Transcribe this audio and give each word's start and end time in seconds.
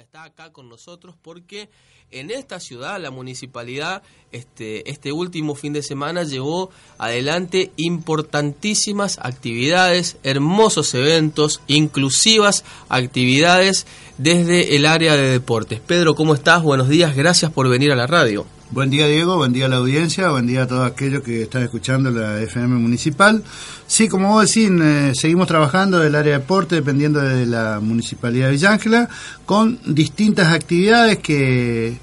Está 0.00 0.24
acá 0.24 0.50
con 0.50 0.70
nosotros 0.70 1.14
porque 1.20 1.68
en 2.10 2.30
esta 2.30 2.58
ciudad 2.58 2.98
la 2.98 3.10
municipalidad 3.10 4.02
este, 4.32 4.90
este 4.90 5.12
último 5.12 5.54
fin 5.54 5.74
de 5.74 5.82
semana 5.82 6.24
llevó 6.24 6.70
adelante 6.96 7.70
importantísimas 7.76 9.18
actividades, 9.20 10.16
hermosos 10.22 10.94
eventos, 10.94 11.60
inclusivas 11.66 12.64
actividades 12.88 13.86
desde 14.16 14.74
el 14.74 14.86
área 14.86 15.16
de 15.16 15.28
deportes. 15.28 15.80
Pedro, 15.80 16.14
¿cómo 16.14 16.32
estás? 16.32 16.62
Buenos 16.62 16.88
días, 16.88 17.14
gracias 17.14 17.52
por 17.52 17.68
venir 17.68 17.92
a 17.92 17.96
la 17.96 18.06
radio. 18.06 18.46
Buen 18.72 18.88
día 18.88 19.08
Diego, 19.08 19.36
buen 19.36 19.52
día 19.52 19.66
a 19.66 19.68
la 19.68 19.78
audiencia, 19.78 20.30
buen 20.30 20.46
día 20.46 20.62
a 20.62 20.66
todos 20.68 20.86
aquellos 20.86 21.24
que 21.24 21.42
están 21.42 21.64
escuchando 21.64 22.08
la 22.12 22.40
FM 22.40 22.76
municipal. 22.76 23.42
Sí, 23.88 24.06
como 24.06 24.28
vos 24.28 24.46
decís, 24.46 24.70
eh, 24.70 25.10
seguimos 25.16 25.48
trabajando 25.48 25.98
del 25.98 26.14
área 26.14 26.34
de 26.34 26.38
deporte 26.38 26.76
dependiendo 26.76 27.20
de 27.20 27.46
la 27.46 27.80
municipalidad 27.80 28.46
de 28.46 28.52
Villángela 28.52 29.08
con 29.44 29.80
distintas 29.86 30.52
actividades 30.52 31.18
que, 31.18 31.98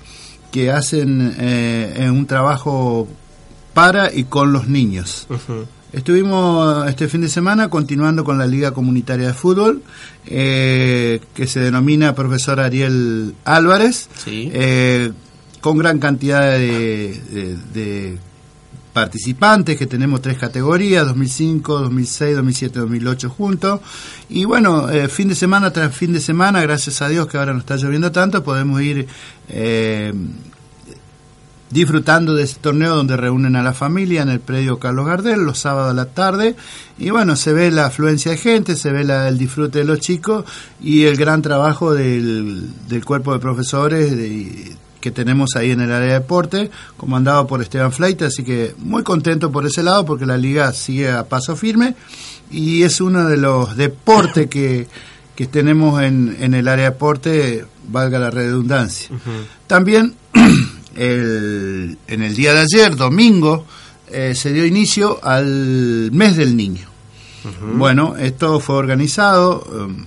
que 0.51 0.69
hacen 0.69 1.33
eh, 1.39 2.09
un 2.11 2.25
trabajo 2.25 3.07
para 3.73 4.13
y 4.13 4.25
con 4.25 4.51
los 4.51 4.67
niños. 4.67 5.25
Estuvimos 5.93 6.85
este 6.89 7.07
fin 7.07 7.21
de 7.21 7.29
semana 7.29 7.69
continuando 7.69 8.25
con 8.25 8.37
la 8.37 8.45
Liga 8.45 8.71
Comunitaria 8.71 9.27
de 9.27 9.33
Fútbol, 9.33 9.83
eh, 10.25 11.21
que 11.33 11.47
se 11.47 11.61
denomina 11.61 12.13
Profesor 12.13 12.59
Ariel 12.59 13.35
Álvarez. 13.45 14.09
Sí 14.17 14.51
con 15.67 15.77
gran 15.77 15.99
cantidad 15.99 16.53
de, 16.53 18.17
participantes, 18.93 19.77
que 19.77 19.85
tenemos 19.85 20.21
tres 20.21 20.37
categorías, 20.37 21.05
2005, 21.05 21.81
2006, 21.81 22.35
2007, 22.37 22.79
2008 22.79 23.29
juntos. 23.29 23.81
Y 24.29 24.45
bueno, 24.45 24.89
eh, 24.89 25.09
fin 25.09 25.27
de 25.27 25.35
semana 25.35 25.71
tras 25.71 25.93
fin 25.93 26.13
de 26.13 26.21
semana, 26.21 26.61
gracias 26.61 27.01
a 27.01 27.09
Dios 27.09 27.27
que 27.27 27.37
ahora 27.37 27.51
no 27.51 27.59
está 27.59 27.75
lloviendo 27.75 28.13
tanto, 28.13 28.45
podemos 28.45 28.81
ir 28.81 29.07
eh, 29.49 30.13
disfrutando 31.69 32.33
de 32.33 32.43
este 32.43 32.61
torneo 32.61 32.95
donde 32.95 33.17
reúnen 33.17 33.57
a 33.57 33.61
la 33.61 33.73
familia 33.73 34.21
en 34.21 34.29
el 34.29 34.39
predio 34.39 34.79
Carlos 34.79 35.05
Gardel 35.05 35.41
los 35.41 35.59
sábados 35.59 35.91
a 35.91 35.93
la 35.93 36.05
tarde. 36.05 36.55
Y 36.97 37.09
bueno, 37.09 37.35
se 37.35 37.51
ve 37.51 37.71
la 37.71 37.87
afluencia 37.87 38.31
de 38.31 38.37
gente, 38.37 38.77
se 38.77 38.91
ve 38.91 39.01
el 39.01 39.37
disfrute 39.37 39.79
de 39.79 39.85
los 39.85 39.99
chicos 39.99 40.45
y 40.81 41.03
el 41.03 41.17
gran 41.17 41.41
trabajo 41.41 41.93
del, 41.93 42.71
cuerpo 43.05 43.33
de 43.33 43.39
profesores. 43.39 44.77
Que 45.01 45.11
tenemos 45.11 45.55
ahí 45.55 45.71
en 45.71 45.81
el 45.81 45.91
área 45.91 46.07
de 46.07 46.13
deporte, 46.13 46.71
comandado 46.97 47.47
por 47.47 47.61
Esteban 47.61 47.91
Fleite, 47.91 48.25
así 48.25 48.43
que 48.43 48.73
muy 48.77 49.03
contento 49.03 49.51
por 49.51 49.65
ese 49.65 49.83
lado 49.83 50.05
porque 50.05 50.25
la 50.25 50.37
liga 50.37 50.71
sigue 50.73 51.11
a 51.11 51.27
paso 51.27 51.55
firme 51.55 51.95
y 52.51 52.83
es 52.83 53.01
uno 53.01 53.27
de 53.27 53.37
los 53.37 53.75
deportes 53.77 54.47
que, 54.47 54.87
tenemos 55.51 56.01
en, 56.01 56.35
en, 56.39 56.55
el 56.55 56.67
área 56.67 56.85
de 56.85 56.91
deporte, 56.91 57.65
valga 57.87 58.17
la 58.17 58.31
redundancia. 58.31 59.09
También 59.67 60.15
el, 60.95 61.97
en 62.07 62.21
el 62.23 62.35
día 62.35 62.53
de 62.53 62.61
ayer, 62.61 62.95
domingo, 62.95 63.65
eh, 64.09 64.33
se 64.35 64.53
dio 64.53 64.65
inicio 64.65 65.19
al 65.23 66.11
mes 66.11 66.37
del 66.37 66.55
niño. 66.55 66.87
Bueno, 67.75 68.17
esto 68.17 68.59
fue 68.59 68.75
organizado, 68.75 69.63
um, 69.71 70.05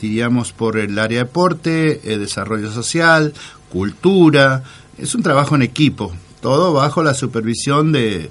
diríamos, 0.00 0.52
por 0.52 0.76
el 0.76 0.98
área 0.98 1.20
de 1.20 1.24
deporte, 1.24 2.12
el 2.12 2.20
desarrollo 2.20 2.70
social, 2.70 3.32
cultura, 3.72 4.62
es 4.98 5.14
un 5.14 5.22
trabajo 5.22 5.56
en 5.56 5.62
equipo, 5.62 6.12
todo 6.42 6.74
bajo 6.74 7.02
la 7.02 7.14
supervisión 7.14 7.90
de, 7.90 8.30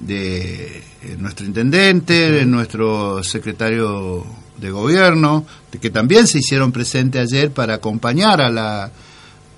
de 0.00 0.82
eh, 1.02 1.16
nuestro 1.18 1.44
intendente, 1.44 2.30
de 2.30 2.46
nuestro 2.46 3.24
secretario 3.24 4.24
de 4.56 4.70
gobierno, 4.70 5.44
de 5.72 5.80
que 5.80 5.90
también 5.90 6.28
se 6.28 6.38
hicieron 6.38 6.70
presente 6.70 7.18
ayer 7.18 7.50
para 7.50 7.74
acompañar 7.74 8.40
a 8.40 8.48
la 8.48 8.92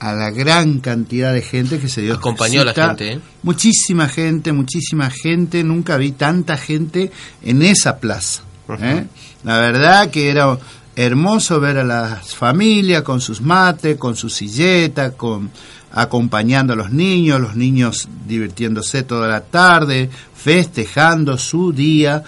a 0.01 0.13
la 0.13 0.31
gran 0.31 0.79
cantidad 0.79 1.33
de 1.33 1.43
gente 1.43 1.81
que 1.81 1.89
se 1.89 2.03
dio. 2.03 2.15
Acompañó 2.15 2.63
a 2.63 2.67
la 2.67 2.73
gente, 2.73 3.15
¿eh? 3.15 3.21
Muchísima 3.43 4.09
gente, 4.09 4.53
muchísima 4.53 5.11
gente. 5.11 5.65
Nunca 5.65 5.97
vi 5.97 6.13
tanta 6.13 6.57
gente 6.57 7.11
en 7.43 7.63
esa 7.63 7.99
plaza. 7.99 8.43
¿eh? 8.81 9.07
La 9.43 9.59
verdad 9.59 10.09
que 10.11 10.31
era 10.31 10.57
hermoso 10.99 11.61
ver 11.61 11.79
a 11.79 11.85
las 11.85 12.35
familias 12.35 13.03
con 13.03 13.21
sus 13.21 13.41
mates, 13.41 13.97
con 13.97 14.17
su 14.17 14.29
silleta, 14.29 15.13
con 15.13 15.49
acompañando 15.93 16.73
a 16.73 16.77
los 16.77 16.91
niños, 16.91 17.41
los 17.41 17.55
niños 17.55 18.09
divirtiéndose 18.27 19.05
toda 19.05 19.29
la 19.29 19.43
tarde, 19.43 20.11
festejando 20.35 21.39
su 21.39 21.73
día 21.73 22.25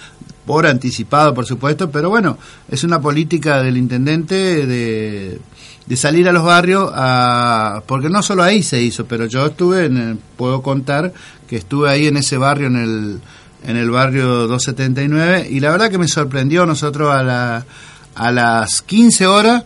por 0.47 0.67
anticipado, 0.67 1.35
por 1.35 1.47
supuesto, 1.47 1.91
pero 1.91 2.11
bueno, 2.11 2.39
es 2.69 2.85
una 2.85 3.01
política 3.01 3.61
del 3.61 3.77
intendente 3.77 4.65
de, 4.65 5.41
de 5.87 5.97
salir 5.97 6.29
a 6.29 6.33
los 6.33 6.45
barrios, 6.45 6.93
a, 6.95 7.83
porque 7.87 8.09
no 8.09 8.23
solo 8.23 8.45
ahí 8.45 8.63
se 8.63 8.81
hizo, 8.81 9.05
pero 9.05 9.27
yo 9.27 9.47
estuve, 9.47 9.87
en 9.87 10.21
puedo 10.37 10.63
contar 10.63 11.13
que 11.49 11.57
estuve 11.57 11.91
ahí 11.91 12.07
en 12.07 12.19
ese 12.19 12.37
barrio, 12.37 12.69
en 12.69 12.77
el, 12.77 13.21
en 13.67 13.77
el 13.77 13.91
barrio 13.91 14.47
279, 14.47 15.49
y 15.51 15.59
la 15.59 15.73
verdad 15.73 15.91
que 15.91 15.99
me 15.99 16.07
sorprendió 16.07 16.65
nosotros 16.67 17.13
a 17.13 17.25
la 17.25 17.67
a 18.15 18.31
las 18.31 18.83
15 18.83 19.27
horas 19.27 19.65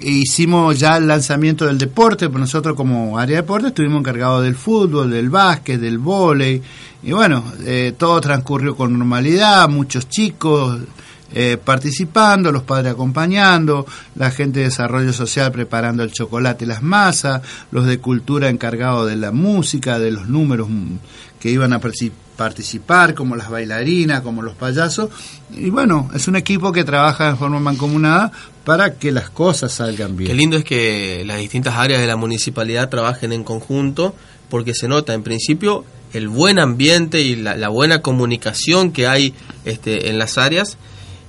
hicimos 0.00 0.78
ya 0.78 0.96
el 0.96 1.06
lanzamiento 1.06 1.66
del 1.66 1.78
deporte, 1.78 2.28
pues 2.28 2.40
nosotros 2.40 2.76
como 2.76 3.18
área 3.18 3.36
de 3.36 3.42
deporte 3.42 3.68
estuvimos 3.68 4.00
encargados 4.00 4.42
del 4.44 4.54
fútbol, 4.54 5.10
del 5.10 5.30
básquet, 5.30 5.80
del 5.80 5.98
vóley, 5.98 6.62
y 7.02 7.12
bueno, 7.12 7.44
eh, 7.64 7.94
todo 7.96 8.20
transcurrió 8.20 8.76
con 8.76 8.98
normalidad, 8.98 9.68
muchos 9.68 10.08
chicos 10.08 10.78
eh, 11.32 11.58
participando, 11.62 12.50
los 12.50 12.64
padres 12.64 12.92
acompañando, 12.92 13.86
la 14.16 14.30
gente 14.30 14.60
de 14.60 14.66
desarrollo 14.66 15.12
social 15.12 15.52
preparando 15.52 16.02
el 16.02 16.12
chocolate 16.12 16.64
y 16.64 16.68
las 16.68 16.82
masas, 16.82 17.42
los 17.70 17.86
de 17.86 17.98
cultura 17.98 18.48
encargados 18.48 19.08
de 19.08 19.16
la 19.16 19.30
música, 19.30 19.98
de 19.98 20.10
los 20.10 20.28
números 20.28 20.68
que 21.38 21.50
iban 21.50 21.72
a 21.72 21.80
participar, 21.80 23.14
como 23.14 23.36
las 23.36 23.48
bailarinas, 23.48 24.22
como 24.22 24.42
los 24.42 24.54
payasos. 24.54 25.10
Y 25.52 25.70
bueno, 25.70 26.10
es 26.14 26.28
un 26.28 26.36
equipo 26.36 26.72
que 26.72 26.84
trabaja 26.84 27.30
en 27.30 27.38
forma 27.38 27.60
mancomunada 27.60 28.32
para 28.64 28.94
que 28.94 29.12
las 29.12 29.30
cosas 29.30 29.72
salgan 29.72 30.16
bien. 30.16 30.30
Qué 30.30 30.34
lindo 30.34 30.56
es 30.56 30.64
que 30.64 31.22
las 31.24 31.38
distintas 31.38 31.76
áreas 31.76 32.00
de 32.00 32.06
la 32.06 32.16
municipalidad 32.16 32.88
trabajen 32.88 33.32
en 33.32 33.44
conjunto, 33.44 34.14
porque 34.48 34.74
se 34.74 34.88
nota 34.88 35.14
en 35.14 35.22
principio 35.22 35.84
el 36.12 36.28
buen 36.28 36.58
ambiente 36.58 37.20
y 37.22 37.36
la, 37.36 37.68
buena 37.68 38.02
comunicación 38.02 38.90
que 38.90 39.06
hay 39.06 39.32
este, 39.64 40.08
en 40.10 40.18
las 40.18 40.38
áreas 40.38 40.76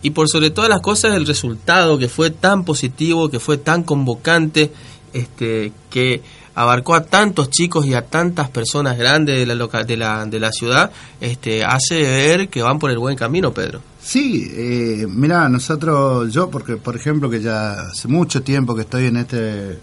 y 0.01 0.11
por 0.11 0.27
sobre 0.29 0.49
todas 0.49 0.69
las 0.69 0.81
cosas 0.81 1.15
el 1.15 1.25
resultado 1.25 1.97
que 1.97 2.09
fue 2.09 2.29
tan 2.31 2.63
positivo, 2.65 3.29
que 3.29 3.39
fue 3.39 3.57
tan 3.57 3.83
convocante, 3.83 4.71
este, 5.13 5.71
que 5.89 6.21
abarcó 6.55 6.95
a 6.95 7.05
tantos 7.05 7.49
chicos 7.49 7.85
y 7.85 7.93
a 7.93 8.05
tantas 8.05 8.49
personas 8.49 8.97
grandes 8.97 9.37
de 9.37 9.45
la, 9.45 9.55
loca, 9.55 9.83
de 9.83 9.97
la, 9.97 10.25
de 10.25 10.39
la 10.39 10.51
ciudad, 10.51 10.91
este, 11.19 11.63
hace 11.63 12.01
ver 12.01 12.49
que 12.49 12.61
van 12.61 12.79
por 12.79 12.91
el 12.91 12.97
buen 12.97 13.15
camino, 13.15 13.53
Pedro. 13.53 13.81
Sí, 14.01 14.51
eh, 14.51 15.07
mira, 15.07 15.47
nosotros, 15.47 16.33
yo, 16.33 16.49
porque 16.49 16.77
por 16.77 16.95
ejemplo 16.95 17.29
que 17.29 17.41
ya 17.41 17.73
hace 17.73 18.07
mucho 18.07 18.41
tiempo 18.41 18.75
que 18.75 18.81
estoy 18.81 19.05
en 19.05 19.17
este, 19.17 19.79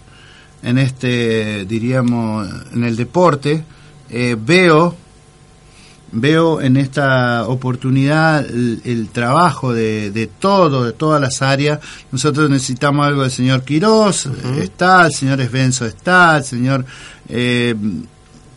en 0.61 0.77
este, 0.77 1.65
diríamos, 1.65 2.47
en 2.73 2.83
el 2.83 2.95
deporte, 2.95 3.63
eh, 4.09 4.35
veo 4.39 4.95
veo 6.11 6.61
en 6.61 6.77
esta 6.77 7.47
oportunidad 7.47 8.45
el, 8.45 9.09
trabajo 9.11 9.73
de, 9.73 10.11
de, 10.11 10.27
todo, 10.27 10.85
de 10.85 10.93
todas 10.93 11.21
las 11.21 11.41
áreas. 11.41 11.79
Nosotros 12.11 12.49
necesitamos 12.49 13.05
algo 13.05 13.21
del 13.21 13.31
señor 13.31 13.63
Quirós, 13.63 14.27
está, 14.59 15.05
el 15.05 15.13
señor 15.13 15.41
Esbenzo 15.41 15.85
está, 15.85 16.37
el 16.37 16.43
señor, 16.43 16.85
eh, 17.27 17.75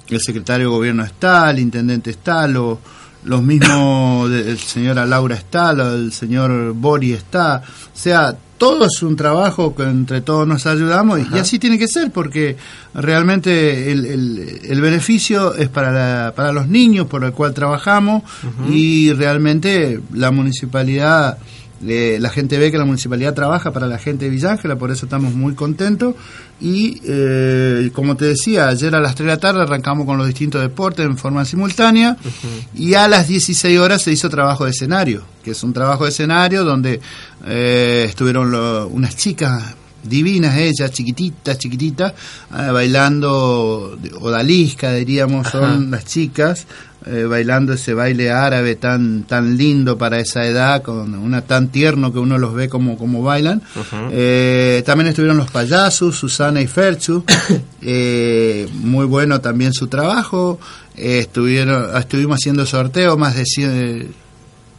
el 0.09 0.21
secretario 0.21 0.69
de 0.69 0.77
gobierno 0.77 1.05
está, 1.05 1.51
el 1.51 1.59
intendente 1.59 2.11
está, 2.11 2.47
lo, 2.47 2.81
los 3.25 3.43
mismos, 3.43 4.31
el 4.31 4.59
señor 4.59 4.97
Laura 5.09 5.37
está, 5.37 5.71
el 5.71 6.13
señor 6.13 6.73
Bori 6.73 7.13
está, 7.13 7.63
o 7.67 7.99
sea, 7.99 8.37
todo 8.63 8.87
es 8.87 9.03
un 9.03 9.17
trabajo 9.17 9.75
que 9.75 9.83
entre 9.83 10.21
todos 10.21 10.47
nos 10.47 10.67
ayudamos 10.67 11.19
y 11.19 11.37
así 11.37 11.59
tiene 11.59 11.79
que 11.81 11.89
ser 11.89 12.13
porque 12.13 12.57
realmente 12.95 13.91
el, 13.91 14.05
el, 14.63 14.81
beneficio 14.81 15.57
es 15.57 15.69
para, 15.69 16.33
para 16.37 16.53
los 16.53 16.69
niños 16.69 17.09
por 17.09 17.25
el 17.25 17.33
cual 17.33 17.55
trabajamos 17.55 18.23
y 18.71 19.13
realmente 19.15 20.01
la 20.13 20.31
municipalidad 20.31 21.39
la 21.83 22.31
gente 22.31 22.59
ve 22.59 22.71
que 22.71 22.79
la 22.79 22.85
municipalidad 22.85 23.35
trabaja 23.35 23.73
para 23.73 23.87
la 23.87 23.99
gente 23.99 24.27
de 24.27 24.31
Villángela, 24.31 24.77
por 24.77 24.91
eso 24.91 25.07
estamos 25.07 25.35
muy 25.35 25.55
contentos. 25.55 26.15
Y 26.61 27.01
eh, 27.05 27.91
como 27.93 28.17
te 28.17 28.27
decía, 28.27 28.69
ayer 28.69 28.95
a 28.95 29.01
las 29.01 29.17
3 29.17 29.27
de 29.27 29.33
la 29.33 29.41
tarde 29.41 29.63
arrancamos 29.63 30.07
con 30.07 30.17
los 30.17 30.27
distintos 30.27 30.63
deportes 30.63 31.05
en 31.05 31.19
forma 31.19 31.45
simultánea 31.45 32.17
y 32.75 32.95
a 32.95 33.09
las 33.09 33.27
16 33.27 33.79
horas 33.81 34.03
se 34.03 34.13
hizo 34.13 34.29
trabajo 34.29 34.65
de 34.65 34.71
escenario, 34.71 35.25
que 35.43 35.51
es 35.51 35.63
un 35.65 35.73
trabajo 35.73 36.05
de 36.05 36.11
escenario 36.11 36.65
donde 36.65 37.01
eh, 37.45 38.05
estuvieron 38.09 38.55
unas 38.55 39.17
chicas 39.17 39.75
divinas 40.03 40.57
ellas, 40.57 40.91
chiquititas, 40.91 41.59
chiquititas, 41.59 42.13
ah, 42.51 42.73
bailando 42.73 43.99
odalisca, 44.21 44.93
diríamos, 44.95 45.49
son 45.49 45.91
las 45.91 46.05
chicas, 46.05 46.67
eh, 47.07 47.25
bailando 47.25 47.73
ese 47.73 47.95
baile 47.95 48.31
árabe 48.31 48.77
tan 48.77 49.25
tan 49.25 49.57
lindo 49.57 49.99
para 49.99 50.21
esa 50.21 50.45
edad, 50.47 50.83
con 50.83 51.15
una 51.15 51.43
tan 51.43 51.69
tierno 51.69 52.13
que 52.13 52.19
uno 52.19 52.39
los 52.39 52.55
ve 52.55 52.69
como, 52.69 52.97
como 52.97 53.23
bailan. 53.23 53.63
Eh, 54.11 54.83
también 54.87 55.09
estuvieron 55.09 55.37
los 55.37 55.51
payasos, 55.51 56.17
Susana 56.17 56.61
y 56.61 56.67
Ferchu, 56.67 57.25
eh, 57.83 58.69
muy 58.75 59.07
bueno 59.07 59.41
también 59.41 59.73
su 59.73 59.89
trabajo. 59.89 60.61
estuvieron, 60.97 61.97
estuvimos 61.97 62.37
haciendo 62.37 62.67
sorteos, 62.67 63.19
más 63.19 63.35
de 63.35 63.45
100, 63.47 64.22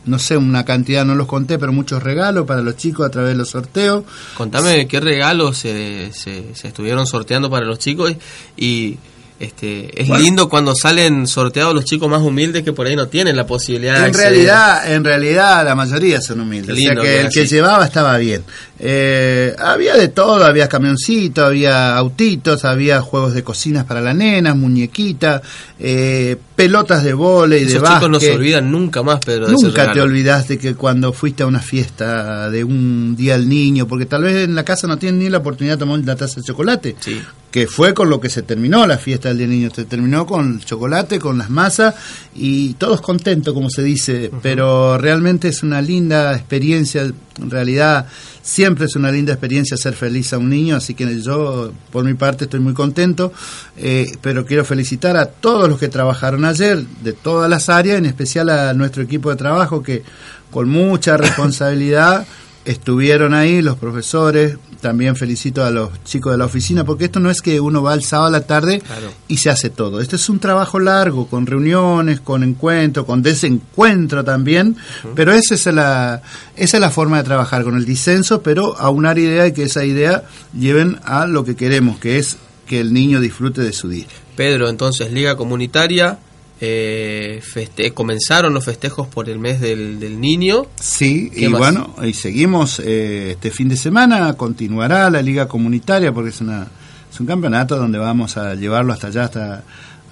no 0.06 0.20
sé, 0.20 0.38
una 0.38 0.66
cantidad, 0.66 1.06
no 1.06 1.16
los 1.16 1.28
conté, 1.28 1.58
pero 1.58 1.72
muchos 1.72 2.04
regalos 2.04 2.46
para 2.46 2.62
los 2.62 2.76
chicos 2.78 3.06
a 3.06 3.10
través 3.10 3.32
de 3.32 3.38
los 3.38 3.50
sorteos. 3.50 4.04
Contame 4.36 4.88
qué 4.88 5.00
regalos 5.00 5.58
se, 5.58 6.12
se, 6.14 6.56
se 6.56 6.68
estuvieron 6.68 7.06
sorteando 7.08 7.50
para 7.50 7.66
los 7.66 7.80
chicos 7.80 8.14
y 8.58 8.98
este, 9.40 10.02
es 10.02 10.10
lindo 10.10 10.48
cuando 10.48 10.76
salen 10.76 11.28
sorteados 11.28 11.74
los 11.74 11.86
chicos 11.86 12.08
más 12.08 12.22
humildes 12.22 12.64
que 12.64 12.72
por 12.72 12.86
ahí 12.86 12.96
no 12.96 13.08
tienen 13.08 13.36
la 13.36 13.48
posibilidad 13.48 14.08
en 14.08 14.14
realidad 14.14 14.94
en 14.94 15.04
realidad 15.04 15.66
la 15.66 15.76
mayoría 15.76 16.22
son 16.22 16.42
humildes. 16.42 16.78
O 16.78 16.80
sea 16.80 16.96
que 16.96 17.22
el 17.22 17.30
que 17.30 17.46
llevaba 17.46 17.84
estaba 17.86 18.18
bien. 18.18 18.44
Eh, 18.80 19.56
había 19.58 19.96
de 19.96 20.10
todo 20.10 20.44
había 20.44 20.70
camioncitos 20.70 21.46
había 21.46 21.98
autitos 21.98 22.64
había 22.66 23.02
juegos 23.02 23.34
de 23.34 23.44
cocinas 23.44 23.86
para 23.86 24.02
las 24.02 24.16
nenas 24.16 24.56
muñequitas 24.56 25.42
eh, 25.80 26.36
pelotas 26.56 27.04
de 27.04 27.14
volei 27.14 27.66
de 27.66 27.80
básquet 27.80 27.98
chicos 27.98 28.10
no 28.10 28.20
se 28.20 28.32
olvidan 28.32 28.72
nunca 28.72 29.04
más 29.04 29.20
Pedro 29.20 29.48
nunca 29.48 29.94
te 29.94 30.02
olvidaste 30.02 30.58
que 30.58 30.76
cuando 30.76 31.14
fuiste 31.14 31.44
a 31.44 31.46
una 31.48 31.62
fiesta 31.62 32.50
de 32.50 32.64
un 32.64 33.16
día 33.16 33.36
al 33.36 33.48
niño 33.48 33.88
porque 33.88 34.06
tal 34.06 34.24
vez 34.24 34.44
en 34.44 34.56
la 34.56 34.66
casa 34.66 34.88
no 34.88 34.98
tienen 34.98 35.20
ni 35.20 35.30
la 35.30 35.38
oportunidad 35.38 35.76
de 35.76 35.80
tomar 35.80 36.00
una 36.00 36.16
taza 36.16 36.42
de 36.42 36.44
chocolate. 36.44 36.96
Sí 37.00 37.22
que 37.54 37.68
fue 37.68 37.94
con 37.94 38.10
lo 38.10 38.20
que 38.20 38.32
se 38.32 38.42
terminó 38.42 38.88
la 38.88 38.98
fiesta 38.98 39.28
del 39.28 39.38
Día 39.38 39.48
del 39.48 39.56
Niño. 39.56 39.70
Se 39.70 39.86
terminó 39.86 40.26
con 40.26 40.60
chocolate, 40.60 41.20
con 41.20 41.38
las 41.38 41.52
masas 41.52 41.94
y 42.34 42.74
todos 42.74 43.00
contentos, 43.00 43.54
como 43.54 43.70
se 43.70 43.84
dice, 43.84 44.32
pero 44.42 44.98
realmente 44.98 45.50
es 45.50 45.62
una 45.62 45.80
linda 45.80 46.34
experiencia. 46.34 47.04
En 47.04 47.52
realidad, 47.52 48.08
siempre 48.42 48.86
es 48.86 48.96
una 48.96 49.12
linda 49.12 49.34
experiencia 49.34 49.78
ser 49.78 49.94
feliz 49.94 50.34
a 50.34 50.40
un 50.40 50.50
niño, 50.50 50.78
así 50.78 50.96
que 50.96 51.22
yo, 51.22 51.72
por 51.92 52.04
mi 52.04 52.16
parte, 52.16 52.46
estoy 52.46 52.60
muy 52.60 52.74
contento. 52.74 53.32
Eh, 53.78 54.12
pero 54.20 54.48
quiero 54.48 54.66
felicitar 54.66 55.16
a 55.16 55.28
todos 55.28 55.70
los 55.70 55.78
que 55.78 55.90
trabajaron 55.90 56.46
ayer, 56.46 56.84
de 57.04 57.14
todas 57.14 57.48
las 57.52 57.70
áreas, 57.70 58.00
en 58.00 58.08
especial 58.08 58.50
a 58.50 58.74
nuestro 58.74 59.04
equipo 59.04 59.30
de 59.30 59.36
trabajo 59.36 59.84
que 59.84 60.02
con 60.50 60.70
mucha 60.70 61.18
responsabilidad 61.18 62.26
estuvieron 62.66 63.34
ahí, 63.34 63.62
los 63.62 63.78
profesores, 63.78 64.58
también 64.82 65.16
felicito 65.16 65.64
a 65.64 65.72
los 65.72 66.04
chicos 66.04 66.34
de 66.34 66.38
la 66.38 66.46
oficina, 66.46 66.84
porque 66.84 67.06
esto 67.06 67.20
no 67.20 67.30
es 67.30 67.42
que 67.42 67.60
uno 67.60 67.82
va 67.82 67.94
el 67.94 68.04
sábado 68.04 68.28
a 68.28 68.32
la 68.32 68.46
tarde 68.46 68.82
y 69.28 69.38
se 69.38 69.50
hace 69.50 69.70
todo. 69.70 70.02
Este 70.02 70.18
es 70.18 70.30
un 70.30 70.40
trabajo 70.40 70.80
largo, 70.80 71.28
con 71.28 71.46
reuniones, 71.46 72.20
con 72.20 72.44
encuentros, 72.44 73.06
con 73.06 73.24
desencuentro 73.24 74.24
también, 74.24 74.76
pero 75.16 75.32
esa 75.32 75.56
es, 75.56 75.66
la, 75.68 76.22
esa 76.56 76.78
es 76.78 76.82
la 76.82 76.90
forma 76.90 77.18
de 77.18 77.24
trabajar, 77.24 77.64
con 77.64 77.78
el 77.78 77.86
disenso, 77.86 78.44
pero 78.44 78.78
a 78.78 78.90
una 78.90 79.14
idea 79.14 79.48
y 79.48 79.54
que 79.54 79.64
esa 79.64 79.86
idea 79.86 80.24
lleven 80.58 81.00
a 81.06 81.26
lo 81.26 81.46
que 81.46 81.56
queremos, 81.56 82.00
que 82.00 82.18
es 82.18 82.38
que 82.68 82.80
el 82.80 82.94
niño 82.94 83.22
disfrute 83.22 83.62
de 83.62 83.74
su 83.74 83.90
día. 83.90 84.06
Pedro, 84.36 84.70
entonces, 84.70 85.12
Liga 85.12 85.38
Comunitaria, 85.38 86.20
eh, 86.66 87.92
comenzaron 87.94 88.54
los 88.54 88.64
festejos 88.64 89.08
por 89.08 89.30
el 89.30 89.38
mes 89.38 89.60
del, 89.60 90.22
niño. 90.22 90.66
Sí, 90.80 91.30
y 91.36 91.48
bueno, 91.48 91.94
y 92.02 92.14
seguimos 92.14 92.80
eh, 92.80 93.32
este 93.32 93.52
fin 93.52 93.68
de 93.68 93.76
semana, 93.76 94.34
continuará 94.36 95.10
la 95.10 95.22
liga 95.22 95.48
comunitaria 95.48 96.14
porque 96.14 96.30
es, 96.30 96.40
una, 96.40 96.68
es 97.12 97.20
un 97.20 97.26
campeonato 97.26 97.76
donde 97.76 97.98
vamos 97.98 98.38
a 98.38 98.56
llevarlo 98.56 98.94
hasta 98.94 99.08
allá, 99.08 99.26
hasta, 99.26 99.64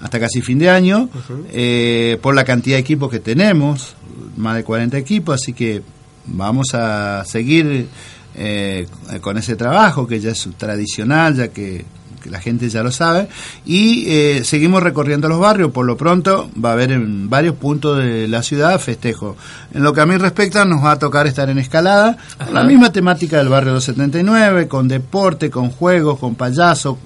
hasta 0.02 0.20
casi 0.20 0.42
fin 0.42 0.60
de 0.60 0.70
año, 0.70 1.10
eh, 1.54 2.18
por 2.22 2.36
la 2.36 2.44
cantidad 2.44 2.76
de 2.76 2.82
equipos 2.82 3.10
que 3.10 3.20
tenemos, 3.20 3.96
más 4.36 4.58
de 4.58 4.64
40 4.66 4.98
equipos, 4.98 5.36
así 5.36 5.54
que 5.54 5.82
vamos 6.26 6.74
a 6.74 7.24
seguir 7.26 7.88
eh, 8.36 8.88
con 9.22 9.38
ese 9.38 9.56
trabajo 9.56 10.06
que 10.06 10.20
ya 10.20 10.32
es 10.32 10.50
tradicional, 10.58 11.36
ya 11.36 11.48
que 11.48 11.86
que 12.22 12.30
la 12.30 12.40
gente 12.40 12.70
ya 12.70 12.84
lo 12.84 12.92
sabe, 12.92 13.28
y 13.66 14.06
eh, 14.08 14.42
seguimos 14.44 14.84
recorriendo 14.84 15.28
los 15.28 15.40
barrios. 15.40 15.72
Por 15.72 15.86
lo 15.86 15.98
pronto 15.98 16.50
va 16.64 16.70
a 16.70 16.74
haber 16.74 16.92
en 16.92 17.30
varios 17.30 17.56
puntos 17.56 17.98
de 17.98 18.28
la 18.28 18.44
ciudad 18.44 18.80
festejo. 18.80 19.36
En 19.74 19.84
lo 19.84 19.94
que 19.94 20.02
a 20.02 20.06
mí 20.06 20.16
respecta, 20.18 20.64
nos 20.66 20.84
va 20.84 20.92
a 20.92 21.00
tocar 21.00 21.28
estar 21.28 21.50
en 21.50 21.58
escalada, 21.58 22.18
la 22.52 22.64
misma 22.64 22.92
temática 22.92 23.38
del 23.38 23.50
barrio 23.50 23.74
279, 23.74 24.68
con 24.68 24.88
deporte, 24.88 25.50
con 25.50 25.70
juegos, 25.70 26.20
con 26.20 26.36
payasos. 26.36 26.98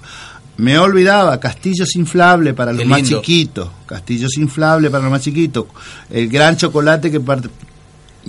Me 0.58 0.78
olvidaba, 0.78 1.38
castillos 1.38 1.96
inflables 1.96 2.54
para 2.54 2.72
los 2.72 2.86
más 2.86 3.02
chiquitos, 3.02 3.68
castillos 3.84 4.38
inflables 4.38 4.90
para 4.90 5.02
los 5.02 5.12
más 5.12 5.20
chiquitos, 5.20 5.66
el 6.08 6.28
gran 6.28 6.56
chocolate 6.56 7.10
que, 7.10 7.20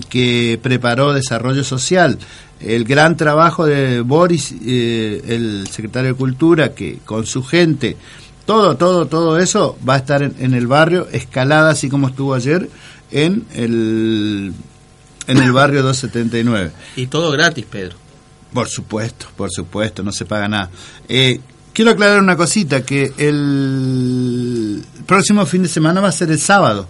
que 0.09 0.59
preparó 0.61 1.13
Desarrollo 1.13 1.63
Social, 1.63 2.17
el 2.59 2.85
gran 2.85 3.17
trabajo 3.17 3.65
de 3.65 4.01
Boris, 4.01 4.53
eh, 4.65 5.21
el 5.27 5.67
secretario 5.67 6.11
de 6.11 6.17
Cultura, 6.17 6.73
que 6.73 6.99
con 7.05 7.25
su 7.25 7.43
gente, 7.43 7.97
todo, 8.45 8.77
todo, 8.77 9.07
todo 9.07 9.37
eso 9.39 9.77
va 9.87 9.95
a 9.95 9.97
estar 9.97 10.23
en, 10.23 10.53
el 10.53 10.67
barrio, 10.67 11.07
escalada 11.11 11.71
así 11.71 11.89
como 11.89 12.07
estuvo 12.07 12.33
ayer 12.33 12.69
en 13.11 13.45
el, 13.53 14.53
en 15.27 15.37
el 15.37 15.51
barrio 15.51 15.83
279. 15.83 16.71
Y 16.95 17.07
todo 17.07 17.31
gratis, 17.31 17.65
Pedro. 17.69 17.97
Por 18.53 18.69
supuesto, 18.69 19.27
por 19.35 19.51
supuesto, 19.51 20.01
no 20.01 20.11
se 20.11 20.25
paga 20.25 20.47
nada. 20.47 20.69
Eh, 21.09 21.41
quiero 21.73 21.91
aclarar 21.91 22.21
una 22.21 22.37
cosita, 22.37 22.83
que 22.83 23.13
el 23.17 24.83
próximo 25.05 25.45
fin 25.45 25.63
de 25.63 25.69
semana 25.69 26.01
va 26.01 26.07
a 26.07 26.13
ser 26.13 26.31
el 26.31 26.39
sábado. 26.39 26.87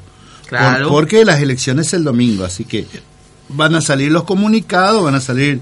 Porque 0.87 1.25
las 1.25 1.41
elecciones 1.41 1.87
es 1.87 1.93
el 1.93 2.03
domingo, 2.03 2.43
así 2.43 2.65
que 2.65 2.85
van 3.49 3.75
a 3.75 3.81
salir 3.81 4.11
los 4.11 4.23
comunicados, 4.23 5.03
van 5.03 5.15
a 5.15 5.21
salir 5.21 5.61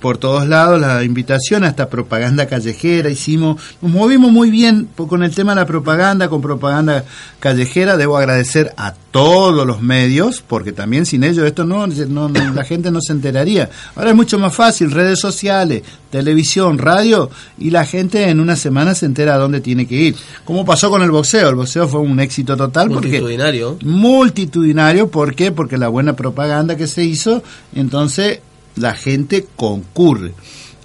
por 0.00 0.16
todos 0.18 0.48
lados 0.48 0.80
la 0.80 1.04
invitación 1.04 1.64
a 1.64 1.68
esta 1.68 1.90
propaganda 1.90 2.46
callejera 2.46 3.10
hicimos 3.10 3.60
nos 3.82 3.92
movimos 3.92 4.32
muy 4.32 4.50
bien 4.50 4.88
con 4.96 5.22
el 5.22 5.34
tema 5.34 5.52
de 5.52 5.60
la 5.60 5.66
propaganda 5.66 6.28
con 6.28 6.40
propaganda 6.40 7.04
callejera. 7.40 7.96
Debo 7.96 8.16
agradecer 8.16 8.72
a 8.76 8.94
todos 9.10 9.66
los 9.66 9.80
medios 9.82 10.42
porque 10.46 10.72
también 10.72 11.06
sin 11.06 11.24
ellos 11.24 11.46
esto 11.46 11.64
no, 11.64 11.86
no, 11.86 12.28
la 12.28 12.64
gente 12.64 12.90
no 12.90 13.00
se 13.00 13.12
enteraría. 13.12 13.70
Ahora 13.94 14.10
es 14.10 14.16
mucho 14.16 14.38
más 14.38 14.54
fácil 14.54 14.90
redes 14.90 15.20
sociales 15.20 15.82
televisión 16.10 16.78
radio 16.78 17.30
y 17.58 17.70
la 17.70 17.84
gente 17.84 18.28
en 18.28 18.40
una 18.40 18.56
semana 18.56 18.94
se 18.94 19.06
entera 19.06 19.34
a 19.34 19.38
dónde 19.38 19.60
tiene 19.60 19.86
que 19.86 19.94
ir. 19.94 20.16
Como 20.44 20.64
pasó 20.64 20.90
con 20.90 21.02
el 21.02 21.10
boxeo 21.10 21.48
el 21.50 21.54
boxeo 21.54 21.86
fue 21.86 22.00
un 22.00 22.18
éxito 22.20 22.56
total 22.56 22.88
multitudinario. 22.90 23.78
multitudinario 23.82 25.08
¿por 25.10 25.34
qué? 25.34 25.52
porque 25.52 25.76
la 25.76 25.88
buena 25.88 26.14
propaganda 26.14 26.76
que 26.76 26.86
se 26.86 27.04
hizo 27.04 27.42
entonces 27.74 28.40
la 28.76 28.94
gente 28.94 29.46
concurre. 29.56 30.32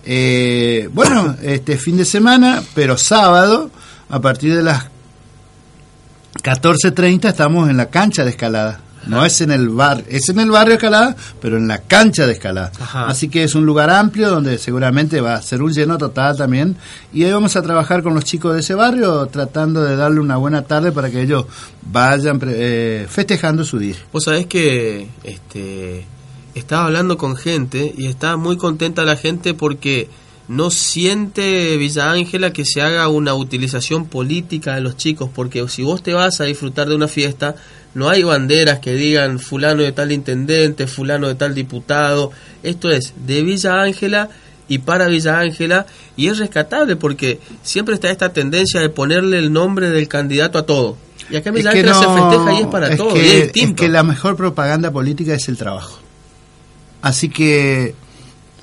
Eh, 0.05 0.89
bueno, 0.93 1.35
este 1.41 1.77
fin 1.77 1.97
de 1.97 2.05
semana, 2.05 2.63
pero 2.73 2.97
sábado, 2.97 3.69
a 4.09 4.19
partir 4.19 4.55
de 4.55 4.63
las 4.63 4.85
14.30 6.43 7.29
estamos 7.29 7.69
en 7.69 7.77
la 7.77 7.87
cancha 7.87 8.23
de 8.23 8.31
escalada. 8.31 8.81
No 9.07 9.25
es 9.25 9.41
en 9.41 9.51
el 9.51 9.69
bar, 9.69 10.03
es 10.09 10.29
en 10.29 10.39
el 10.39 10.51
barrio 10.51 10.75
escalada, 10.75 11.15
pero 11.41 11.57
en 11.57 11.67
la 11.67 11.79
cancha 11.79 12.27
de 12.27 12.33
escalada. 12.33 12.71
Así 12.93 13.29
que 13.29 13.43
es 13.43 13.55
un 13.55 13.65
lugar 13.65 13.89
amplio 13.89 14.29
donde 14.29 14.59
seguramente 14.59 15.21
va 15.21 15.33
a 15.33 15.41
ser 15.41 15.63
un 15.63 15.73
lleno 15.73 15.97
total 15.97 16.37
también. 16.37 16.75
Y 17.11 17.23
ahí 17.23 17.31
vamos 17.31 17.55
a 17.55 17.63
trabajar 17.63 18.03
con 18.03 18.13
los 18.13 18.23
chicos 18.23 18.53
de 18.53 18.59
ese 18.59 18.75
barrio, 18.75 19.25
tratando 19.27 19.83
de 19.83 19.95
darle 19.95 20.19
una 20.19 20.37
buena 20.37 20.61
tarde 20.63 20.91
para 20.91 21.09
que 21.09 21.21
ellos 21.21 21.45
vayan 21.81 22.39
eh, 22.45 23.07
festejando 23.09 23.63
su 23.63 23.79
día. 23.79 23.95
Vos 24.13 24.23
sabés 24.23 24.45
que 24.45 25.07
este, 25.23 26.05
estaba 26.55 26.85
hablando 26.85 27.17
con 27.17 27.35
gente 27.35 27.93
y 27.97 28.07
estaba 28.07 28.37
muy 28.37 28.57
contenta 28.57 29.03
la 29.03 29.15
gente 29.15 29.53
porque 29.53 30.09
no 30.47 30.69
siente 30.69 31.77
Villa 31.77 32.11
Ángela 32.11 32.51
que 32.51 32.65
se 32.65 32.81
haga 32.81 33.07
una 33.07 33.33
utilización 33.33 34.05
política 34.07 34.75
de 34.75 34.81
los 34.81 34.97
chicos, 34.97 35.29
porque 35.33 35.65
si 35.69 35.81
vos 35.81 36.03
te 36.03 36.13
vas 36.13 36.41
a 36.41 36.43
disfrutar 36.43 36.89
de 36.89 36.95
una 36.95 37.07
fiesta, 37.07 37.55
no 37.93 38.09
hay 38.09 38.23
banderas 38.23 38.79
que 38.79 38.93
digan 38.93 39.39
fulano 39.39 39.81
de 39.81 39.93
tal 39.93 40.11
intendente, 40.11 40.87
fulano 40.87 41.29
de 41.29 41.35
tal 41.35 41.55
diputado, 41.55 42.31
esto 42.63 42.89
es 42.89 43.13
de 43.25 43.43
Villa 43.43 43.81
Ángela 43.81 44.29
y 44.67 44.79
para 44.79 45.07
Villa 45.07 45.39
Ángela 45.39 45.85
y 46.17 46.27
es 46.27 46.37
rescatable 46.37 46.97
porque 46.97 47.39
siempre 47.63 47.95
está 47.95 48.09
esta 48.09 48.33
tendencia 48.33 48.81
de 48.81 48.89
ponerle 48.89 49.39
el 49.39 49.53
nombre 49.53 49.89
del 49.89 50.09
candidato 50.09 50.57
a 50.57 50.65
todo. 50.65 50.97
Y 51.29 51.37
acá 51.37 51.51
Villa 51.51 51.69
Ángela 51.69 51.93
se 51.93 52.07
festeja 52.07 52.53
y 52.53 52.61
es 52.61 52.67
para 52.67 52.97
todo. 52.97 53.15
es 53.15 53.73
que 53.73 53.87
la 53.87 54.03
mejor 54.03 54.35
propaganda 54.35 54.91
política 54.91 55.33
es 55.33 55.47
el 55.47 55.55
trabajo. 55.55 56.00
Así 57.01 57.29
que 57.29 57.95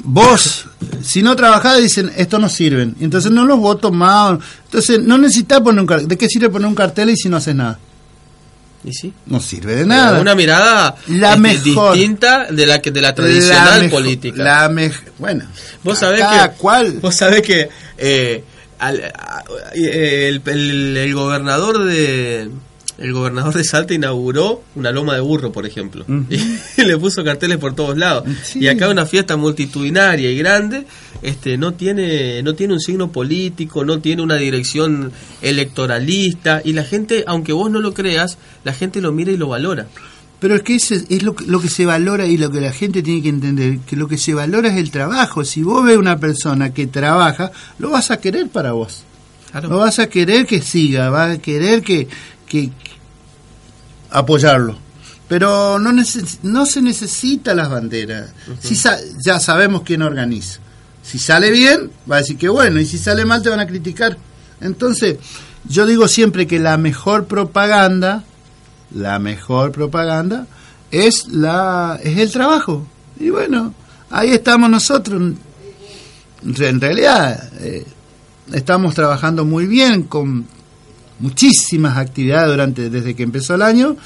vos, 0.02 0.66
si 1.02 1.22
no 1.22 1.34
trabajás, 1.36 1.78
dicen, 1.78 2.12
esto 2.16 2.38
no 2.38 2.48
sirven. 2.48 2.94
Entonces 3.00 3.30
no 3.30 3.44
los 3.44 3.58
voto 3.58 3.90
más. 3.90 4.38
Entonces 4.66 5.00
no 5.02 5.18
necesitas 5.18 5.60
poner 5.60 5.80
un 5.80 5.86
cartel. 5.86 6.08
¿De 6.08 6.16
qué 6.18 6.28
sirve 6.28 6.48
poner 6.50 6.68
un 6.68 6.74
cartel 6.74 7.10
y 7.10 7.16
si 7.16 7.28
no 7.28 7.36
haces 7.38 7.54
nada? 7.54 7.78
¿Y 8.84 8.92
sí? 8.92 9.12
No 9.26 9.40
sirve 9.40 9.74
de 9.74 9.84
nada. 9.86 10.20
Una 10.20 10.36
mirada 10.36 10.94
La 11.08 11.30
este, 11.34 11.40
mejor. 11.40 11.94
distinta 11.96 12.46
de 12.50 12.64
la 12.66 12.80
que 12.80 12.92
de 12.92 13.00
la 13.00 13.12
tradicional 13.14 13.90
política. 13.90 14.42
La 14.42 14.68
mej- 14.70 14.94
bueno, 15.18 15.44
Vos 15.82 15.98
sabés 15.98 16.24
que 16.24 16.50
cual. 16.58 16.92
vos 17.02 17.14
sabés 17.14 17.42
que 17.42 17.68
eh, 17.98 18.44
al- 18.78 19.02
a- 19.18 19.42
el, 19.74 20.40
el- 20.46 20.96
el 20.96 21.14
gobernador 21.14 21.82
de 21.86 22.48
el 22.98 23.12
gobernador 23.12 23.54
de 23.54 23.62
Salta 23.64 23.94
inauguró 23.94 24.62
una 24.74 24.90
loma 24.90 25.14
de 25.14 25.20
burro, 25.20 25.52
por 25.52 25.64
ejemplo, 25.66 26.04
y 26.76 26.82
le 26.84 26.98
puso 26.98 27.22
carteles 27.24 27.58
por 27.58 27.74
todos 27.74 27.96
lados. 27.96 28.24
Sí. 28.42 28.58
Y 28.60 28.68
acá 28.68 28.88
una 28.88 29.06
fiesta 29.06 29.36
multitudinaria 29.36 30.30
y 30.30 30.36
grande, 30.38 30.84
este 31.22 31.56
no 31.58 31.74
tiene 31.74 32.42
no 32.42 32.54
tiene 32.54 32.74
un 32.74 32.80
signo 32.80 33.10
político, 33.12 33.84
no 33.84 34.00
tiene 34.00 34.22
una 34.22 34.34
dirección 34.36 35.12
electoralista 35.72 36.60
y 36.64 36.72
la 36.72 36.84
gente, 36.84 37.24
aunque 37.26 37.52
vos 37.52 37.70
no 37.70 37.80
lo 37.80 37.94
creas, 37.94 38.38
la 38.64 38.72
gente 38.72 39.00
lo 39.00 39.12
mira 39.12 39.30
y 39.32 39.36
lo 39.36 39.48
valora. 39.48 39.86
Pero 40.40 40.54
es 40.54 40.62
que 40.62 40.76
ese 40.76 41.04
es 41.08 41.22
lo, 41.24 41.34
que- 41.34 41.46
lo 41.46 41.60
que 41.60 41.68
se 41.68 41.84
valora 41.84 42.26
y 42.26 42.36
lo 42.36 42.50
que 42.50 42.60
la 42.60 42.72
gente 42.72 43.02
tiene 43.02 43.22
que 43.22 43.28
entender, 43.28 43.78
que 43.80 43.96
lo 43.96 44.06
que 44.06 44.16
se 44.18 44.34
valora 44.34 44.68
es 44.68 44.76
el 44.76 44.90
trabajo. 44.92 45.44
Si 45.44 45.62
vos 45.64 45.84
ves 45.84 45.96
una 45.96 46.18
persona 46.18 46.72
que 46.72 46.86
trabaja, 46.86 47.50
lo 47.80 47.90
vas 47.90 48.10
a 48.12 48.20
querer 48.20 48.48
para 48.48 48.70
vos. 48.72 49.02
Claro. 49.50 49.68
Lo 49.68 49.78
vas 49.78 49.98
a 49.98 50.08
querer 50.08 50.46
que 50.46 50.60
siga, 50.62 51.10
vas 51.10 51.36
a 51.38 51.42
querer 51.42 51.82
que, 51.82 52.06
que 52.46 52.70
apoyarlo. 54.10 54.76
Pero 55.28 55.78
no, 55.78 55.92
neces- 55.92 56.38
no 56.42 56.64
se 56.66 56.80
necesita 56.80 57.54
las 57.54 57.68
banderas. 57.68 58.30
Si 58.60 58.74
sa- 58.76 58.98
ya 59.24 59.38
sabemos 59.40 59.82
quién 59.82 60.02
organiza. 60.02 60.60
Si 61.02 61.18
sale 61.18 61.50
bien, 61.50 61.90
va 62.10 62.16
a 62.16 62.18
decir 62.20 62.36
que 62.38 62.48
bueno, 62.48 62.80
y 62.80 62.86
si 62.86 62.98
sale 62.98 63.24
mal 63.24 63.42
te 63.42 63.48
van 63.50 63.60
a 63.60 63.66
criticar. 63.66 64.16
Entonces, 64.60 65.16
yo 65.68 65.86
digo 65.86 66.08
siempre 66.08 66.46
que 66.46 66.58
la 66.58 66.76
mejor 66.78 67.26
propaganda, 67.26 68.24
la 68.94 69.18
mejor 69.18 69.72
propaganda 69.72 70.46
es 70.90 71.28
la 71.28 71.98
es 72.02 72.16
el 72.18 72.30
trabajo. 72.32 72.86
Y 73.20 73.30
bueno, 73.30 73.74
ahí 74.10 74.30
estamos 74.30 74.70
nosotros. 74.70 75.34
En 76.44 76.80
realidad, 76.80 77.50
eh, 77.60 77.84
estamos 78.52 78.94
trabajando 78.94 79.44
muy 79.44 79.66
bien 79.66 80.04
con 80.04 80.46
muchísimas 81.20 81.96
actividades 81.98 82.48
durante 82.50 82.90
desde 82.90 83.14
que 83.14 83.22
empezó 83.22 83.54
el 83.54 83.62
año 83.62 83.96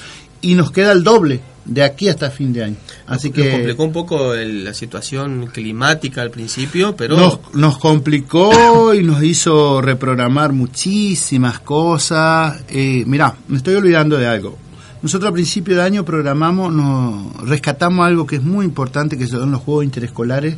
y 0.41 0.55
nos 0.55 0.71
queda 0.73 0.93
el 0.93 1.03
doble 1.05 1.41
de 1.65 1.85
aquí 1.85 2.09
hasta 2.09 2.29
fin 2.31 2.53
de 2.53 2.65
año. 2.65 2.77
Así 3.07 3.29
Nos 3.29 3.37
que 3.37 3.51
complicó 3.53 3.85
un 3.85 3.93
poco 3.93 4.35
el- 4.35 4.65
la 4.65 4.75
situación 4.75 5.47
climática 5.53 6.21
al 6.23 6.31
principio, 6.31 6.97
pero 6.97 7.17
nos, 7.17 7.39
nos 7.55 7.79
complicó 7.79 8.93
y 8.95 9.03
nos 9.05 9.23
hizo 9.23 9.81
reprogramar 9.81 10.53
muchísimas 10.53 11.61
cosas. 11.61 12.63
Eh, 12.69 13.05
mirá, 13.07 13.37
me 13.49 13.59
estoy 13.59 13.75
olvidando 13.77 14.17
de 14.19 14.27
algo. 14.27 14.59
Nosotros 15.03 15.31
a 15.31 15.33
principio 15.33 15.77
de 15.77 15.83
año 15.83 16.05
programamos, 16.05 16.73
nos 16.73 17.49
rescatamos 17.49 18.07
algo 18.07 18.27
que 18.27 18.37
es 18.37 18.43
muy 18.43 18.65
importante, 18.65 19.19
que 19.19 19.27
son 19.27 19.51
los 19.51 19.61
juegos 19.61 19.85
interescolares 19.85 20.57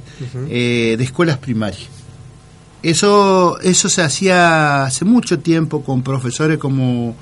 eh, 0.48 0.94
de 0.98 1.04
escuelas 1.04 1.38
primarias. 1.38 1.88
Eso, 2.84 3.58
eso 3.60 3.88
se 3.88 4.02
hacía 4.02 4.84
hace 4.84 5.06
mucho 5.06 5.38
tiempo 5.38 5.82
con 5.82 6.02
profesores 6.02 6.58
como 6.58 7.16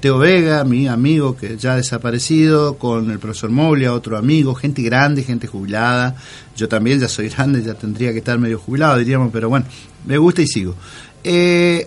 Teo 0.00 0.18
Vega, 0.18 0.64
mi 0.64 0.88
amigo 0.88 1.36
que 1.36 1.56
ya 1.56 1.74
ha 1.74 1.76
desaparecido, 1.76 2.78
con 2.78 3.12
el 3.12 3.20
profesor 3.20 3.50
Moglia, 3.50 3.92
otro 3.92 4.18
amigo, 4.18 4.56
gente 4.56 4.82
grande, 4.82 5.22
gente 5.22 5.46
jubilada. 5.46 6.16
Yo 6.56 6.68
también 6.68 6.98
ya 6.98 7.06
soy 7.06 7.28
grande, 7.28 7.62
ya 7.62 7.74
tendría 7.74 8.10
que 8.10 8.18
estar 8.18 8.40
medio 8.40 8.58
jubilado, 8.58 8.98
diríamos, 8.98 9.30
pero 9.32 9.48
bueno, 9.48 9.66
me 10.04 10.18
gusta 10.18 10.42
y 10.42 10.48
sigo. 10.48 10.74
Eh, 11.22 11.86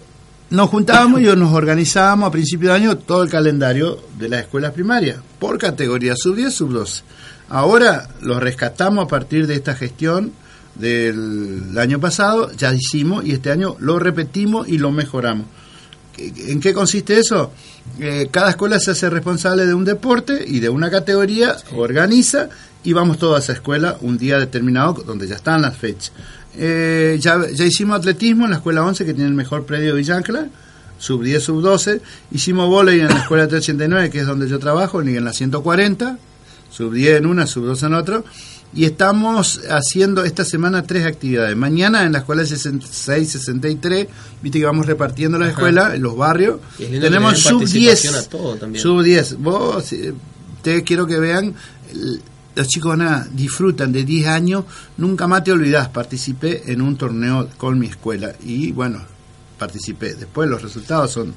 nos 0.50 0.70
juntábamos 0.70 1.20
y 1.20 1.26
nos 1.26 1.52
organizábamos 1.52 2.30
a 2.30 2.32
principio 2.32 2.70
de 2.70 2.76
año 2.76 2.98
todo 2.98 3.24
el 3.24 3.30
calendario 3.30 4.00
de 4.18 4.30
las 4.30 4.44
escuelas 4.44 4.72
primarias, 4.72 5.20
por 5.38 5.58
categoría 5.58 6.16
sub 6.16 6.38
10, 6.38 6.54
sub 6.54 6.72
12. 6.72 7.04
Ahora 7.50 8.08
lo 8.22 8.40
rescatamos 8.40 9.04
a 9.04 9.08
partir 9.10 9.48
de 9.48 9.56
esta 9.56 9.76
gestión 9.76 10.32
del 10.80 11.78
año 11.78 12.00
pasado, 12.00 12.52
ya 12.54 12.74
hicimos 12.74 13.26
y 13.26 13.32
este 13.32 13.52
año 13.52 13.76
lo 13.80 14.00
repetimos 14.00 14.68
y 14.68 14.78
lo 14.78 14.92
mejoramos. 14.92 15.48
¿En 16.18 16.60
qué 16.60 16.74
consiste 16.74 17.20
eso? 17.20 17.52
Eh, 18.00 18.30
cada 18.32 18.50
escuela 18.50 18.80
se 18.80 18.92
hace 18.92 19.10
responsable 19.10 19.66
de 19.66 19.74
un 19.74 19.86
deporte 19.86 20.44
y 20.46 20.60
de 20.60 20.70
una 20.70 20.90
categoría, 20.90 21.56
organiza 21.76 22.50
y 22.84 22.94
vamos 22.94 23.18
todos 23.18 23.36
a 23.36 23.40
esa 23.40 23.54
escuela 23.54 23.98
un 24.02 24.18
día 24.18 24.40
determinado 24.40 24.94
donde 25.06 25.28
ya 25.28 25.36
están 25.36 25.62
las 25.62 25.78
fechas. 25.78 26.12
Eh, 26.56 27.18
ya, 27.20 27.40
ya 27.54 27.66
hicimos 27.66 28.00
atletismo 28.00 28.46
en 28.46 28.52
la 28.52 28.58
escuela 28.58 28.84
11 28.84 29.06
que 29.06 29.14
tiene 29.14 29.30
el 29.30 29.36
mejor 29.36 29.66
predio 29.66 29.94
de 29.94 30.02
Villancla, 30.02 30.48
sub 30.98 31.24
10, 31.24 31.44
sub 31.44 31.62
12. 31.62 32.02
Hicimos 32.32 32.68
volei 32.68 33.00
en 33.00 33.10
la 33.10 33.20
escuela 33.20 33.48
389 33.48 34.10
que 34.10 34.22
es 34.22 34.28
donde 34.28 34.48
yo 34.48 34.58
trabajo, 34.58 35.02
en 35.02 35.24
la 35.24 35.34
140, 35.34 36.18
sub 36.72 36.94
10 36.94 37.18
en 37.18 37.26
una, 37.26 37.46
sub 37.46 37.66
12 37.66 37.86
en 37.86 37.94
otro. 37.94 38.26
Y 38.78 38.86
estamos 38.86 39.60
haciendo 39.70 40.24
esta 40.24 40.46
semana 40.46 40.84
tres 40.84 41.06
actividades. 41.06 41.58
Mañana 41.58 42.04
en 42.04 42.12
la 42.12 42.20
escuela 42.20 42.46
66, 42.46 43.28
63, 43.32 44.08
viste 44.42 44.60
que 44.60 44.66
vamos 44.66 44.86
repartiendo 44.86 45.40
la 45.40 45.46
Ajá. 45.46 45.54
escuela 45.54 45.96
en 45.96 46.04
los 46.04 46.16
barrios. 46.16 46.60
Tenemos 46.78 47.40
sub 47.40 47.58
participación 47.60 48.14
10. 48.14 48.26
a 48.26 48.30
todo 48.30 48.56
también. 48.56 48.82
Sub 48.84 49.02
10. 49.02 49.40
Vos, 49.40 49.92
ustedes 50.58 50.84
quiero 50.84 51.08
que 51.08 51.18
vean, 51.20 51.56
los 52.56 52.68
chicos 52.68 52.90
van 52.96 53.02
a- 53.02 53.28
disfrutan 53.34 53.92
de 53.92 54.04
10 54.04 54.28
años. 54.28 54.66
Nunca 54.98 55.26
más 55.26 55.44
te 55.44 55.52
olvidás, 55.52 55.88
participé 55.90 56.72
en 56.72 56.82
un 56.84 56.98
torneo 56.98 57.50
con 57.58 57.80
mi 57.80 57.88
escuela. 57.88 58.34
Y 58.46 58.74
bueno, 58.74 59.02
participé. 59.58 60.14
Después 60.14 60.48
los 60.48 60.62
resultados 60.62 61.10
son... 61.12 61.34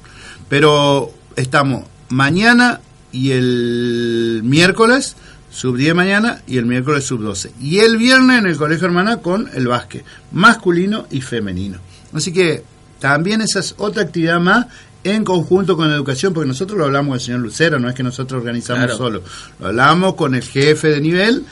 Pero 0.47 1.11
estamos 1.35 1.85
mañana 2.09 2.81
y 3.11 3.31
el 3.31 4.41
miércoles 4.43 5.15
sub 5.51 5.75
10 5.77 5.93
mañana 5.93 6.41
y 6.47 6.57
el 6.57 6.65
miércoles 6.65 7.03
sub 7.05 7.21
12. 7.21 7.51
Y 7.61 7.79
el 7.79 7.97
viernes 7.97 8.39
en 8.39 8.47
el 8.47 8.57
Colegio 8.57 8.87
Hermana 8.87 9.17
con 9.17 9.49
el 9.53 9.67
básquet, 9.67 10.03
masculino 10.31 11.05
y 11.11 11.21
femenino. 11.21 11.77
Así 12.13 12.31
que 12.33 12.63
también 12.99 13.41
esa 13.41 13.59
es 13.59 13.75
otra 13.77 14.03
actividad 14.03 14.39
más 14.39 14.67
en 15.03 15.23
conjunto 15.23 15.75
con 15.75 15.89
la 15.89 15.95
educación, 15.95 16.33
porque 16.33 16.47
nosotros 16.47 16.77
lo 16.77 16.85
hablamos 16.85 17.07
con 17.09 17.15
el 17.15 17.21
señor 17.21 17.39
Lucero, 17.41 17.79
no 17.79 17.89
es 17.89 17.95
que 17.95 18.03
nosotros 18.03 18.39
organizamos 18.39 18.83
Claro. 18.85 18.97
solo. 18.97 19.23
Lo 19.59 19.67
hablamos 19.67 20.13
con 20.15 20.35
el 20.35 20.43
jefe 20.43 20.89
de 20.89 21.01
nivel, 21.01 21.43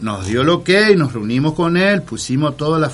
nos 0.00 0.26
dio 0.26 0.42
lo 0.42 0.64
que 0.64 0.90
y 0.92 0.96
nos 0.96 1.12
reunimos 1.12 1.52
con 1.54 1.76
él, 1.76 2.02
pusimos 2.02 2.56
todo 2.56 2.78
la, 2.78 2.90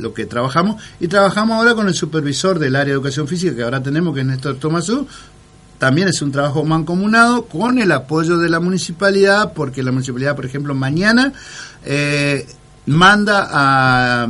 lo 0.00 0.12
que 0.12 0.26
trabajamos 0.26 0.82
y 1.00 1.06
trabajamos 1.08 1.56
ahora 1.56 1.74
con 1.74 1.86
el 1.88 1.94
supervisor 1.94 2.58
del 2.58 2.74
área 2.74 2.86
de 2.86 2.92
educación 2.94 3.28
física 3.28 3.54
que 3.54 3.62
ahora 3.62 3.80
tenemos, 3.82 4.12
que 4.14 4.20
es 4.20 4.26
Néstor 4.26 4.56
Tomasú, 4.56 5.06
también 5.82 6.06
es 6.06 6.22
un 6.22 6.30
trabajo 6.30 6.62
mancomunado 6.62 7.46
con 7.46 7.76
el 7.76 7.90
apoyo 7.90 8.38
de 8.38 8.48
la 8.48 8.60
municipalidad, 8.60 9.52
porque 9.52 9.82
la 9.82 9.90
municipalidad, 9.90 10.36
por 10.36 10.46
ejemplo, 10.46 10.76
mañana 10.76 11.32
eh, 11.84 12.46
manda 12.86 13.48
a, 13.50 14.28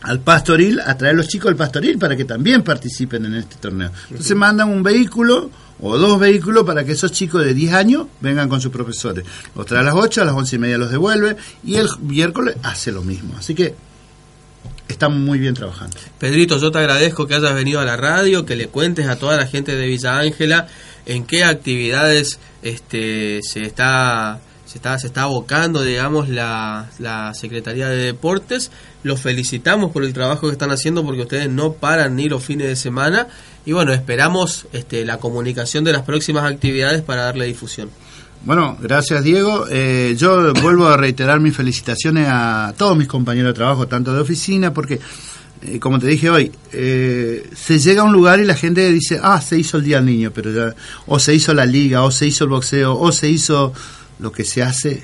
al 0.00 0.20
pastoril 0.20 0.80
a 0.80 0.96
traer 0.96 1.14
los 1.14 1.28
chicos 1.28 1.50
del 1.50 1.56
pastoril 1.56 1.98
para 1.98 2.16
que 2.16 2.24
también 2.24 2.62
participen 2.62 3.26
en 3.26 3.34
este 3.34 3.56
torneo. 3.56 3.90
Entonces 4.08 4.34
mandan 4.34 4.70
un 4.70 4.82
vehículo 4.82 5.50
o 5.78 5.98
dos 5.98 6.18
vehículos 6.18 6.64
para 6.64 6.84
que 6.86 6.92
esos 6.92 7.12
chicos 7.12 7.44
de 7.44 7.52
10 7.52 7.74
años 7.74 8.06
vengan 8.22 8.48
con 8.48 8.62
sus 8.62 8.72
profesores. 8.72 9.26
Los 9.54 9.66
trae 9.66 9.80
a 9.80 9.82
las 9.82 9.94
8, 9.94 10.22
a 10.22 10.24
las 10.24 10.34
11 10.34 10.56
y 10.56 10.58
media 10.58 10.78
los 10.78 10.90
devuelve 10.90 11.36
y 11.64 11.74
el 11.74 11.86
miércoles 12.00 12.56
hace 12.62 12.92
lo 12.92 13.02
mismo. 13.02 13.34
Así 13.36 13.54
que 13.54 13.74
estamos 14.88 15.18
muy 15.18 15.38
bien 15.38 15.54
trabajando. 15.54 15.96
Pedrito, 16.18 16.58
yo 16.58 16.70
te 16.70 16.78
agradezco 16.78 17.26
que 17.26 17.34
hayas 17.34 17.54
venido 17.54 17.80
a 17.80 17.84
la 17.84 17.96
radio, 17.96 18.46
que 18.46 18.56
le 18.56 18.68
cuentes 18.68 19.08
a 19.08 19.16
toda 19.18 19.36
la 19.36 19.46
gente 19.46 19.76
de 19.76 19.86
Villa 19.86 20.18
Ángela 20.18 20.68
en 21.06 21.24
qué 21.24 21.44
actividades 21.44 22.38
este, 22.62 23.40
se 23.42 23.62
está 23.62 24.40
se 24.64 24.78
está 24.78 24.98
se 24.98 25.06
está 25.06 25.22
abocando, 25.22 25.82
digamos, 25.82 26.28
la, 26.28 26.90
la 26.98 27.32
Secretaría 27.34 27.88
de 27.88 27.96
Deportes. 27.96 28.72
Los 29.04 29.20
felicitamos 29.20 29.92
por 29.92 30.04
el 30.04 30.12
trabajo 30.12 30.48
que 30.48 30.52
están 30.52 30.72
haciendo 30.72 31.04
porque 31.04 31.22
ustedes 31.22 31.48
no 31.48 31.74
paran 31.74 32.16
ni 32.16 32.28
los 32.28 32.44
fines 32.44 32.66
de 32.66 32.76
semana 32.76 33.28
y 33.64 33.72
bueno, 33.72 33.92
esperamos 33.92 34.66
este, 34.72 35.04
la 35.04 35.18
comunicación 35.18 35.82
de 35.84 35.92
las 35.92 36.02
próximas 36.02 36.50
actividades 36.50 37.02
para 37.02 37.22
darle 37.22 37.46
difusión. 37.46 37.90
Bueno, 38.44 38.76
gracias 38.80 39.24
Diego. 39.24 39.66
Eh, 39.70 40.14
yo 40.16 40.52
vuelvo 40.54 40.86
a 40.86 40.96
reiterar 40.96 41.40
mis 41.40 41.56
felicitaciones 41.56 42.28
a 42.30 42.74
todos 42.76 42.96
mis 42.96 43.08
compañeros 43.08 43.50
de 43.50 43.54
trabajo, 43.54 43.88
tanto 43.88 44.14
de 44.14 44.20
oficina, 44.20 44.72
porque, 44.72 45.00
eh, 45.62 45.80
como 45.80 45.98
te 45.98 46.06
dije 46.06 46.30
hoy, 46.30 46.52
eh, 46.72 47.50
se 47.54 47.78
llega 47.78 48.02
a 48.02 48.04
un 48.04 48.12
lugar 48.12 48.38
y 48.38 48.44
la 48.44 48.54
gente 48.54 48.90
dice, 48.92 49.18
ah, 49.22 49.40
se 49.40 49.58
hizo 49.58 49.78
el 49.78 49.84
Día 49.84 49.96
del 49.96 50.06
Niño, 50.06 50.30
pero 50.32 50.52
ya, 50.52 50.74
o 51.06 51.18
se 51.18 51.34
hizo 51.34 51.54
la 51.54 51.66
liga, 51.66 52.02
o 52.02 52.10
se 52.10 52.26
hizo 52.26 52.44
el 52.44 52.50
boxeo, 52.50 52.96
o 52.96 53.10
se 53.10 53.28
hizo 53.28 53.72
lo 54.20 54.30
que 54.30 54.44
se 54.44 54.62
hace. 54.62 55.02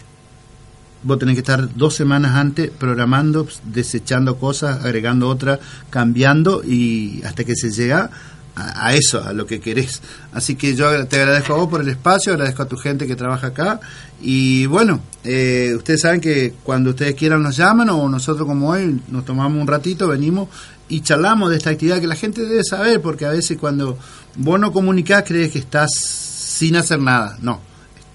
Vos 1.02 1.18
tenés 1.18 1.34
que 1.34 1.40
estar 1.40 1.74
dos 1.74 1.96
semanas 1.96 2.36
antes 2.36 2.70
programando, 2.70 3.48
desechando 3.64 4.36
cosas, 4.36 4.84
agregando 4.84 5.28
otras, 5.28 5.58
cambiando 5.90 6.62
y 6.64 7.22
hasta 7.24 7.42
que 7.42 7.56
se 7.56 7.72
llega 7.72 8.10
a, 8.54 8.94
eso, 8.94 9.22
a 9.22 9.32
lo 9.32 9.46
que 9.46 9.60
querés. 9.60 10.02
Así 10.32 10.56
que 10.56 10.74
yo 10.74 11.06
te 11.06 11.20
agradezco 11.20 11.54
a 11.54 11.56
vos 11.56 11.68
por 11.68 11.80
el 11.80 11.88
espacio, 11.88 12.32
agradezco 12.32 12.62
a 12.62 12.68
tu 12.68 12.76
gente 12.76 13.06
que 13.06 13.16
trabaja 13.16 13.48
acá. 13.48 13.80
Y 14.20 14.66
bueno, 14.66 15.00
eh, 15.24 15.72
ustedes 15.76 16.02
saben 16.02 16.20
que 16.20 16.54
cuando 16.62 16.90
ustedes 16.90 17.14
quieran 17.14 17.42
nos 17.42 17.56
llaman 17.56 17.88
o 17.90 18.08
nosotros 18.08 18.46
como 18.46 18.70
hoy 18.70 19.00
nos 19.08 19.24
tomamos 19.24 19.60
un 19.60 19.66
ratito, 19.66 20.08
venimos 20.08 20.48
y 20.88 21.00
charlamos 21.00 21.50
de 21.50 21.56
esta 21.56 21.70
actividad 21.70 22.00
que 22.00 22.06
la 22.06 22.16
gente 22.16 22.42
debe 22.42 22.62
saber, 22.64 23.00
porque 23.00 23.24
a 23.24 23.30
veces 23.30 23.56
cuando 23.58 23.98
vos 24.36 24.60
no 24.60 24.72
comunicás 24.72 25.24
crees 25.26 25.52
que 25.52 25.58
estás 25.58 25.90
sin 25.94 26.76
hacer 26.76 27.00
nada. 27.00 27.38
No, 27.40 27.60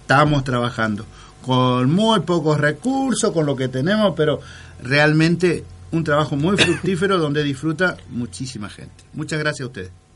estamos 0.02 0.44
trabajando 0.44 1.06
con 1.42 1.92
muy 1.92 2.20
pocos 2.22 2.60
recursos, 2.60 3.32
con 3.32 3.46
lo 3.46 3.56
que 3.56 3.70
tenemos, 3.70 4.14
pero 4.16 4.40
realmente 4.84 5.64
un 5.92 6.04
trabajo 6.04 6.36
muy 6.36 6.58
fructífero 6.58 7.18
donde 7.18 7.44
disfruta 7.44 7.98
muchísima 8.10 8.70
gente. 8.70 9.06
Muchas 9.14 9.40
gracias 9.40 9.64
a 9.64 9.68
ustedes. 9.68 10.07